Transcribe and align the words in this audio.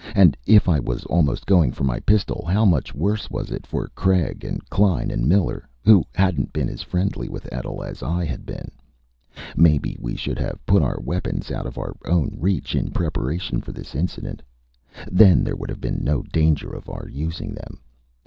And 0.15 0.35
if 0.47 0.67
I 0.67 0.79
was 0.79 1.03
almost 1.05 1.45
going 1.45 1.71
for 1.73 1.83
my 1.83 1.99
pistol, 1.99 2.43
how 2.47 2.65
much 2.65 2.95
worse 2.95 3.29
was 3.29 3.51
it 3.51 3.67
for 3.67 3.87
Craig, 3.89 4.43
Klein 4.67 5.11
and 5.11 5.29
Miller, 5.29 5.69
who 5.83 6.03
hadn't 6.15 6.51
been 6.51 6.69
as 6.69 6.81
friendly 6.81 7.29
with 7.29 7.47
Etl 7.53 7.83
as 7.83 8.01
I 8.01 8.25
had 8.25 8.43
been? 8.43 8.71
Maybe 9.55 9.95
we 9.99 10.15
should 10.15 10.39
have 10.39 10.65
put 10.65 10.81
our 10.81 10.99
weapons 11.01 11.51
out 11.51 11.67
of 11.67 11.77
our 11.77 11.95
own 12.05 12.35
reach, 12.39 12.73
in 12.73 12.89
preparation 12.89 13.61
for 13.61 13.73
this 13.73 13.93
incident. 13.93 14.41
Then 15.11 15.43
there 15.43 15.55
would 15.55 15.69
have 15.69 15.81
been 15.81 16.03
no 16.03 16.23
danger 16.23 16.73
of 16.73 16.89
our 16.89 17.07
using 17.07 17.53
them. 17.53 17.79